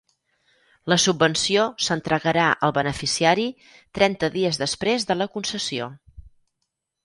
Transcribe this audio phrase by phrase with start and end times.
[0.91, 3.47] La subvenció s'entregarà al beneficiari
[3.99, 5.95] trenta dies després de la concessió.